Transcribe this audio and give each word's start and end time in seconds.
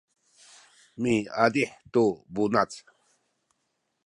miazih 1.01 1.71
tu 1.93 2.05
bunac 2.33 2.71